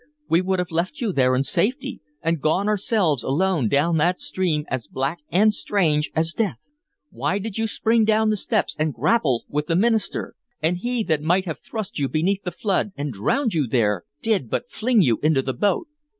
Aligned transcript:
We 0.27 0.41
would 0.41 0.57
have 0.57 0.71
left 0.71 0.99
you 0.99 1.13
there 1.13 1.35
in 1.35 1.43
safety, 1.43 2.01
and 2.23 2.41
gone 2.41 2.67
ourselves 2.67 3.21
alone 3.21 3.69
down 3.69 3.97
that 3.97 4.19
stream 4.19 4.65
as 4.67 4.87
black 4.87 5.19
and 5.29 5.53
strange 5.53 6.09
as 6.15 6.33
death. 6.33 6.71
Why 7.11 7.37
did 7.37 7.59
you 7.59 7.67
spring 7.67 8.03
down 8.03 8.31
the 8.31 8.35
steps 8.37 8.75
and 8.79 8.95
grapple 8.95 9.45
with 9.47 9.67
the 9.67 9.75
minister? 9.75 10.33
And 10.59 10.77
he 10.77 11.03
that 11.03 11.21
might 11.21 11.45
have 11.45 11.59
thrust 11.59 11.99
you 11.99 12.09
beneath 12.09 12.41
the 12.41 12.49
flood 12.51 12.93
and 12.95 13.13
drowned 13.13 13.53
you 13.53 13.67
there 13.67 14.05
did 14.23 14.49
but 14.49 14.71
fling 14.71 15.03
you 15.03 15.19
into 15.21 15.43
the 15.43 15.53
boat. 15.53 15.87